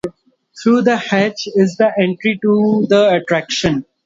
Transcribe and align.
Through 0.63 0.81
the 0.81 0.97
hatch 0.97 1.47
is 1.53 1.75
the 1.77 1.93
entry 1.95 2.39
to 2.41 2.87
the 2.89 3.09
attraction. 3.17 3.85